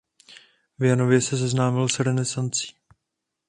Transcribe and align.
V 0.79 0.83
Janově 0.83 1.21
se 1.21 1.37
seznámil 1.37 1.89
s 1.89 1.99
renesancí. 1.99 2.75